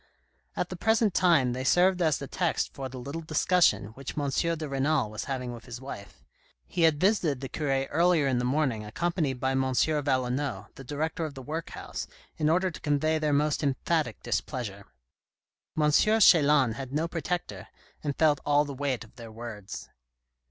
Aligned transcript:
At 0.55 0.69
the 0.69 0.75
present 0.75 1.13
time 1.13 1.53
they 1.53 1.63
served 1.63 2.01
as 2.01 2.17
the 2.17 2.25
text 2.25 2.73
for 2.73 2.89
the 2.89 2.97
little 2.97 3.21
discussion 3.21 3.89
which 3.89 4.17
M. 4.17 4.31
de 4.31 4.67
Renal 4.67 5.11
was 5.11 5.25
having 5.25 5.53
with 5.53 5.65
his 5.65 5.79
wife. 5.79 6.25
He 6.65 6.81
had 6.81 6.99
visited 6.99 7.39
the 7.39 7.47
cure 7.47 7.85
earlier 7.85 8.25
in 8.25 8.39
the 8.39 8.43
morning 8.43 8.83
accompanied 8.83 9.39
by 9.39 9.51
M 9.51 9.61
Valenod, 9.61 10.73
the 10.73 10.83
director 10.83 11.23
of 11.23 11.35
the 11.35 11.43
workhouse, 11.43 12.07
in 12.37 12.49
order 12.49 12.71
to 12.71 12.81
convey 12.81 13.19
their 13.19 13.31
most 13.31 13.61
emphatic 13.61 14.23
displeasure. 14.23 14.87
M. 15.79 15.91
Chelan 15.91 16.71
had 16.73 16.91
no 16.91 17.07
protector, 17.07 17.67
and 18.03 18.15
felt 18.17 18.39
all 18.43 18.65
the 18.65 18.73
weight 18.73 19.03
of 19.03 19.17
their 19.17 19.31
words. 19.31 19.87